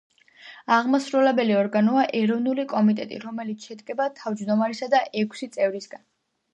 [0.77, 6.09] აღმასრულებელი ორგანოა ეროვნული კომიტეტი, რომელიც შედგება თავმჯდომარისა და ექვსი წევრისგან.